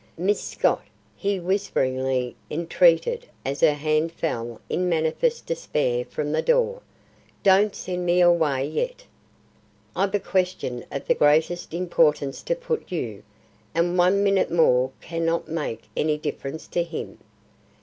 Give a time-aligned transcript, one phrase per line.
[0.17, 0.81] Miss Scott,"
[1.15, 6.81] he whisperingly entreated as her hand fell in manifest despair from the door,
[7.43, 9.05] "don't send me away yet.
[9.95, 13.21] I've a question of the greatest importance to put you,
[13.75, 17.19] and one minute more cannot make any difference to him.